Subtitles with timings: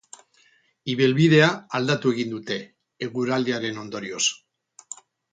[0.93, 1.49] Ibilbidea
[1.79, 2.57] aldatu egin dute,
[3.09, 4.23] eguraldiaren ondorioz.